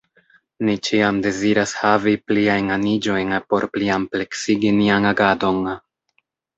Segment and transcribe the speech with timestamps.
[0.69, 5.67] Ni ĉiam deziras havi pliajn aniĝojn por pliampleksigi nian agadon.